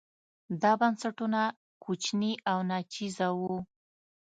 [0.61, 1.41] دا بنسټونه
[1.83, 3.57] کوچني او ناچیزه وو.